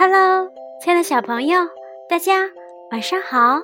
[0.00, 0.50] Hello，
[0.80, 1.60] 亲爱的小朋友，
[2.08, 2.48] 大家
[2.90, 3.60] 晚上好！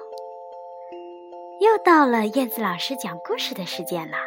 [1.63, 4.19] 又到了燕子老师讲故事的时间了。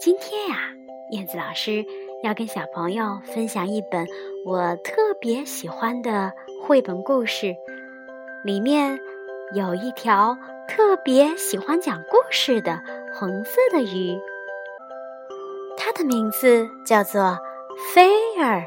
[0.00, 0.56] 今天呀，
[1.10, 1.84] 燕子老师
[2.22, 4.06] 要跟小朋友分享一本
[4.46, 7.54] 我特别喜欢的绘本故事，
[8.42, 8.98] 里面
[9.54, 10.34] 有一条
[10.66, 12.80] 特别喜欢讲故事的
[13.12, 14.18] 红色的鱼，
[15.76, 17.38] 它的名字叫做
[17.92, 18.08] 菲
[18.40, 18.64] 儿。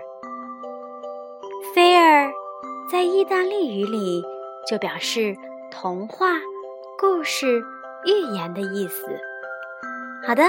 [2.95, 4.23] 在意大利语里
[4.65, 5.35] 就表示
[5.69, 6.29] 童话、
[6.97, 7.61] 故事、
[8.05, 9.05] 寓言的意思。
[10.25, 10.43] 好的，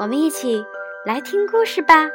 [0.00, 0.64] 我们一起
[1.04, 2.10] 来听故事吧。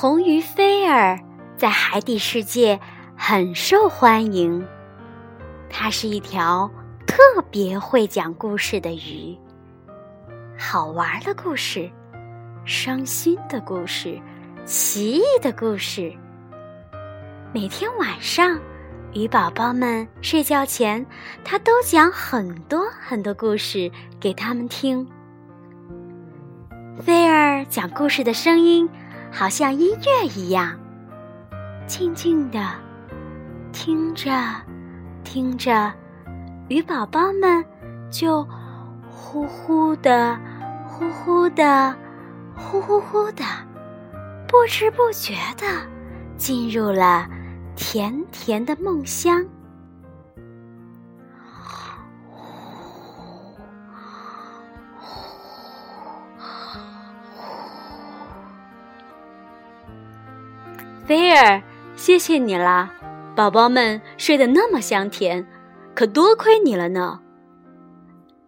[0.00, 1.18] 红鱼菲儿
[1.56, 2.78] 在海底世界
[3.16, 4.64] 很受欢迎，
[5.68, 6.70] 它是一条
[7.04, 7.16] 特
[7.50, 9.36] 别会讲故事的鱼。
[10.56, 11.90] 好玩的故事，
[12.64, 14.16] 伤心的故事，
[14.64, 16.14] 奇异的故事。
[17.52, 18.56] 每天晚上，
[19.12, 21.04] 鱼宝宝们睡觉前，
[21.42, 25.04] 它都讲很多很多故事给他们听。
[27.02, 28.88] 菲儿讲故事的声音。
[29.30, 30.78] 好像音乐一样，
[31.86, 32.60] 静静的
[33.72, 34.30] 听着，
[35.22, 35.92] 听着，
[36.68, 37.64] 鱼宝宝们
[38.10, 38.46] 就
[39.08, 40.38] 呼呼的、
[40.86, 41.94] 呼呼的、
[42.56, 43.44] 呼呼呼的，
[44.48, 45.66] 不知不觉的
[46.36, 47.28] 进入了
[47.76, 49.44] 甜甜的梦乡。
[61.08, 61.62] 菲儿，
[61.96, 62.92] 谢谢你啦！
[63.34, 65.46] 宝宝们睡得那么香甜，
[65.94, 67.18] 可多亏你了呢。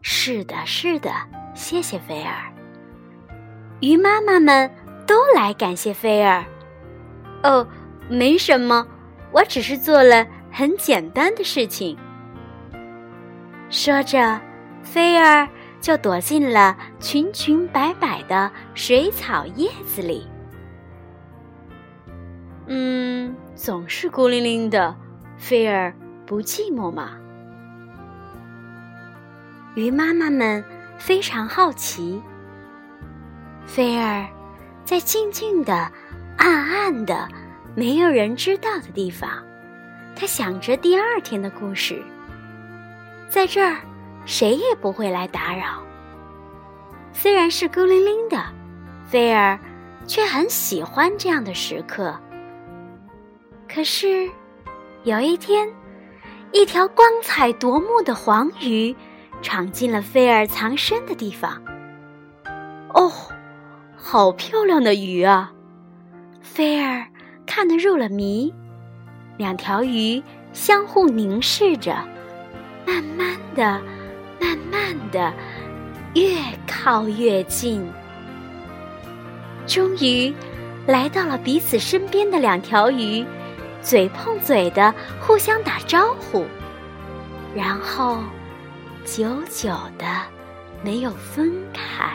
[0.02, 1.10] 是的，是的，
[1.54, 2.52] 谢谢菲儿。
[3.80, 4.70] 鱼妈妈们
[5.06, 6.44] 都来感谢菲儿。
[7.42, 7.66] 哦，
[8.10, 8.86] 没什么，
[9.32, 11.96] 我只是做了很简单的事情。
[13.70, 14.38] 说着，
[14.82, 15.48] 菲儿
[15.80, 20.29] 就躲进了裙裙摆摆的水草叶子里。
[22.72, 24.94] 嗯，总是孤零零的，
[25.36, 25.92] 菲儿
[26.24, 27.16] 不寂寞吗？
[29.74, 30.64] 鱼妈妈们
[30.96, 32.22] 非常好奇。
[33.66, 34.24] 菲儿
[34.84, 35.90] 在静静的、
[36.36, 37.28] 暗暗的、
[37.74, 39.28] 没有人知道的地方，
[40.14, 42.00] 他想着第二天的故事。
[43.28, 43.78] 在这儿，
[44.26, 45.82] 谁也不会来打扰。
[47.12, 48.40] 虽然是孤零零的，
[49.08, 49.58] 菲儿
[50.06, 52.16] 却很喜欢这样的时刻。
[53.72, 54.28] 可是，
[55.04, 55.72] 有一天，
[56.50, 58.94] 一条光彩夺目的黄鱼
[59.42, 61.62] 闯进了菲儿藏身的地方。
[62.92, 63.12] 哦，
[63.96, 65.52] 好漂亮的鱼啊！
[66.40, 67.06] 菲儿
[67.46, 68.52] 看得入了迷。
[69.36, 70.20] 两条鱼
[70.52, 71.94] 相互凝视着，
[72.84, 73.80] 慢慢的、
[74.40, 75.32] 慢慢的，
[76.14, 76.34] 越
[76.66, 77.88] 靠越近。
[79.64, 80.34] 终于，
[80.88, 83.24] 来到了彼此身边的两条鱼。
[83.82, 86.46] 嘴碰嘴的互相打招呼，
[87.54, 88.22] 然后
[89.04, 89.68] 久久
[89.98, 90.06] 的
[90.84, 92.12] 没有分开。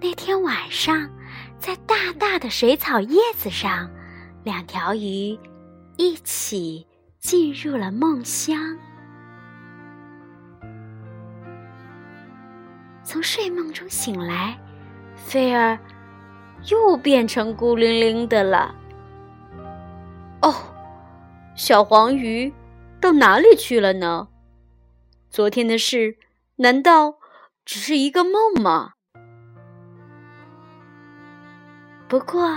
[0.00, 1.08] 那天晚上，
[1.58, 3.90] 在大大的水草叶子上，
[4.44, 5.38] 两条鱼
[5.96, 6.86] 一起
[7.18, 8.76] 进入了梦乡。
[13.12, 14.58] 从睡梦中醒来，
[15.16, 15.78] 菲儿
[16.70, 18.74] 又变成孤零零的了。
[20.40, 20.54] 哦，
[21.54, 22.50] 小黄鱼
[23.02, 24.28] 到哪里去了呢？
[25.28, 26.16] 昨天的事
[26.56, 27.16] 难道
[27.66, 28.92] 只是一个梦吗？
[32.08, 32.48] 不过，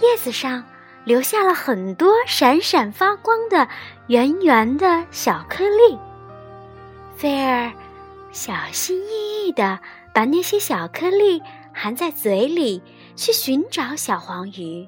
[0.00, 0.64] 叶子上
[1.04, 3.68] 留下了很多闪闪发光的
[4.08, 5.96] 圆圆的小颗粒。
[7.14, 7.70] 菲儿。
[8.30, 9.78] 小心翼翼的
[10.14, 11.42] 把那些小颗粒
[11.72, 12.82] 含在嘴里，
[13.16, 14.86] 去寻找小黄鱼。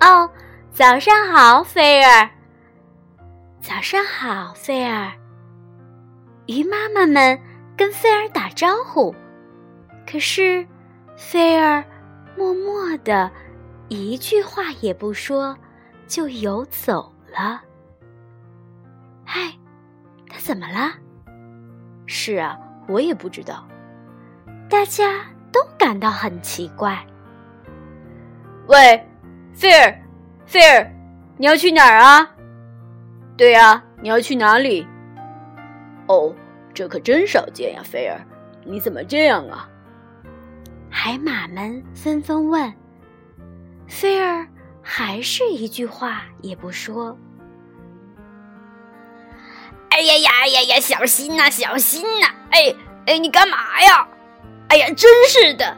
[0.00, 0.28] 哦，
[0.72, 2.28] 早上好，菲儿。
[3.60, 5.12] 早上好，菲儿。
[6.46, 7.40] 鱼妈妈们
[7.76, 9.14] 跟菲儿打招呼，
[10.06, 10.66] 可是
[11.16, 11.84] 菲儿
[12.36, 13.30] 默默的，
[13.88, 15.56] 一句话也不说，
[16.06, 17.62] 就游走了。
[19.24, 19.52] 嗨。
[20.34, 20.94] 他怎么了？
[22.14, 23.66] 是啊，我也不知道。
[24.68, 27.02] 大家都感到很奇怪。
[28.66, 29.08] 喂，
[29.54, 29.98] 菲尔，
[30.44, 30.92] 菲尔，
[31.38, 32.30] 你要去哪儿啊？
[33.34, 34.86] 对呀，你要去哪里？
[36.06, 36.34] 哦，
[36.74, 38.20] 这可真少见呀，菲尔，
[38.66, 39.66] 你怎么这样啊？
[40.90, 42.70] 海马们纷纷问。
[43.88, 44.46] 菲尔
[44.82, 47.16] 还是一句话也不说。
[49.92, 52.26] 哎呀呀，哎呀呀，小心呐，小心呐！
[52.50, 52.74] 哎
[53.04, 54.08] 哎，你干嘛呀？
[54.68, 55.76] 哎呀，真是的！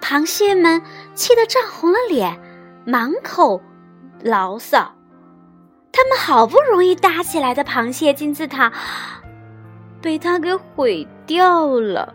[0.00, 0.82] 螃蟹们
[1.14, 2.36] 气得涨红了脸，
[2.84, 3.62] 满口
[4.20, 4.96] 牢骚。
[5.92, 8.72] 他们好不容易搭起来的螃蟹金字塔，
[10.02, 12.12] 被他给毁掉了。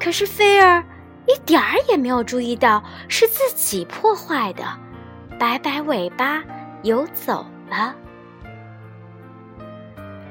[0.00, 0.82] 可是菲儿
[1.26, 4.64] 一点儿也没有注意到是自己破坏的，
[5.38, 6.42] 摆摆尾巴
[6.82, 7.94] 游走了。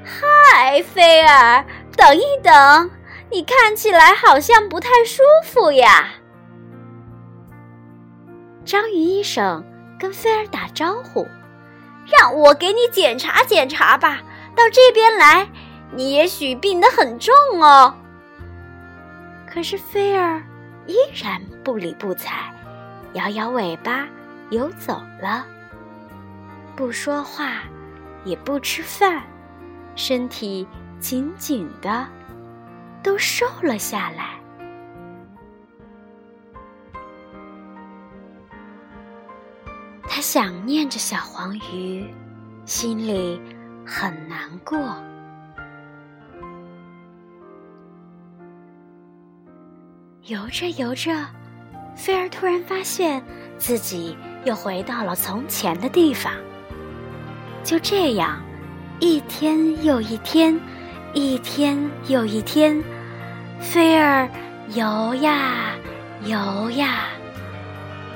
[0.07, 1.65] 嗨，菲儿，
[1.97, 2.91] 等一等，
[3.31, 6.09] 你看起来好像不太舒服呀。
[8.63, 9.65] 章鱼医生
[9.99, 11.27] 跟菲儿打招呼
[12.05, 14.21] ：“让我给你检查检查吧，
[14.55, 15.49] 到这边来，
[15.91, 17.91] 你也许病得很重哦。”
[19.51, 20.39] 可是菲儿
[20.85, 22.53] 依然不理不睬，
[23.13, 24.07] 摇摇尾巴
[24.51, 25.43] 游走了，
[26.75, 27.63] 不说话，
[28.23, 29.23] 也不吃饭。
[29.95, 30.67] 身体
[30.99, 32.05] 紧紧的，
[33.01, 34.35] 都瘦了下来。
[40.07, 42.05] 他想念着小黄鱼，
[42.65, 43.41] 心里
[43.85, 44.77] 很难过。
[50.23, 51.11] 游着游着，
[51.95, 53.23] 菲儿突然发现
[53.57, 56.33] 自己又回到了从前的地方。
[57.63, 58.44] 就这样。
[58.99, 60.57] 一天又一天，
[61.13, 61.77] 一天
[62.07, 62.81] 又一天，
[63.59, 64.27] 菲儿
[64.69, 65.75] 游呀
[66.23, 67.07] 游呀，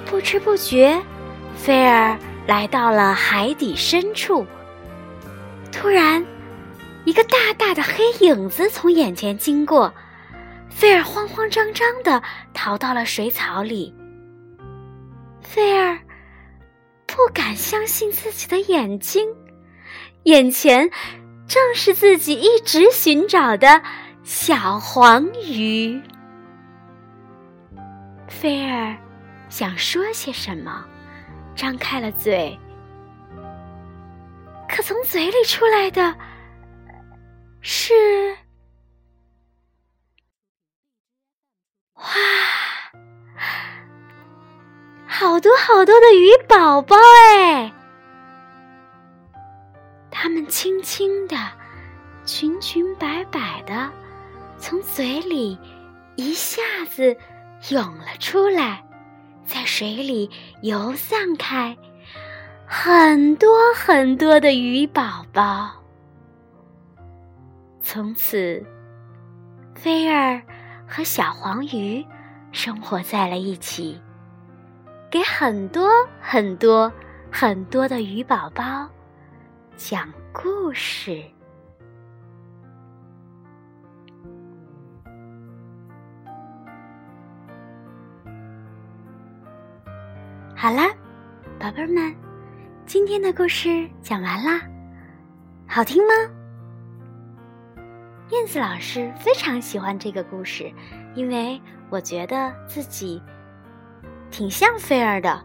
[0.06, 0.98] 不知不觉，
[1.54, 2.18] 菲儿
[2.48, 4.46] 来到了海底深处。
[5.72, 6.26] 突然，
[7.04, 9.94] 一个大大的黑影子从眼前经过，
[10.70, 12.24] 菲儿慌慌张张的
[12.54, 13.94] 逃到了水草里。
[15.42, 16.00] 菲儿
[17.06, 19.28] 不敢相信自己的眼睛。
[20.24, 20.90] 眼前
[21.48, 23.82] 正是自己一直寻找的
[24.24, 26.02] 小黄鱼。
[28.28, 28.96] 菲儿
[29.50, 30.86] 想说些什么，
[31.56, 32.58] 张开了嘴，
[34.68, 36.16] 可从嘴里出来的
[37.62, 38.36] 是
[41.96, 42.04] 哇，
[45.08, 46.96] 好多好多的鱼宝宝
[47.36, 47.74] 哎！
[50.22, 51.38] 它们轻轻的、
[52.26, 53.90] 裙裙摆摆的，
[54.58, 55.58] 从嘴里
[56.18, 57.16] 一下子
[57.70, 58.84] 涌了出来，
[59.46, 60.30] 在水里
[60.62, 61.78] 游散开，
[62.68, 65.72] 很多很多的鱼宝宝。
[67.82, 68.62] 从此，
[69.74, 70.42] 菲儿
[70.86, 72.06] 和小黄鱼
[72.52, 73.98] 生活在了一起，
[75.10, 75.90] 给很多
[76.20, 76.92] 很多
[77.32, 78.90] 很多的鱼宝宝。
[79.80, 81.24] 讲故事。
[90.54, 90.90] 好啦，
[91.58, 92.14] 宝贝儿们，
[92.86, 94.62] 今天的故事讲完啦，
[95.66, 96.14] 好听吗？
[98.32, 100.70] 燕子老师非常喜欢这个故事，
[101.16, 101.60] 因为
[101.90, 103.24] 我觉得自己
[104.30, 105.42] 挺像菲儿的，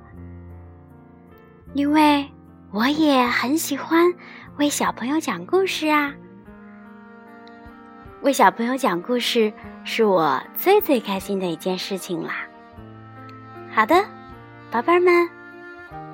[1.74, 2.28] 因为。
[2.74, 4.12] 我也很喜欢
[4.58, 6.12] 为小朋友讲故事啊！
[8.22, 9.52] 为小朋友讲故事
[9.84, 12.34] 是我最最开心的一件事情啦。
[13.72, 13.94] 好的，
[14.72, 15.30] 宝贝儿们，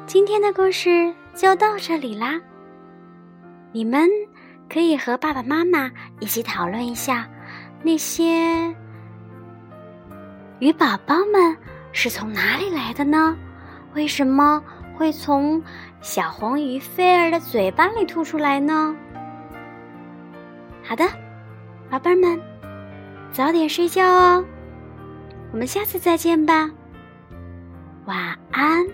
[0.04, 2.38] 今天的故事就到这里啦。
[3.72, 4.06] 你们
[4.68, 5.90] 可以和爸爸妈妈
[6.20, 7.26] 一起讨论一下，
[7.82, 8.68] 那些
[10.58, 11.56] 鱼宝宝们
[11.92, 13.34] 是从哪里来的呢？
[13.94, 14.62] 为什么
[15.00, 15.62] 会从？
[16.02, 18.94] 小黄鱼菲儿的嘴巴里吐出来呢。
[20.82, 21.06] 好的，
[21.88, 22.38] 宝贝儿们，
[23.32, 24.44] 早点睡觉哦。
[25.52, 26.70] 我们下次再见吧，
[28.04, 28.86] 晚安。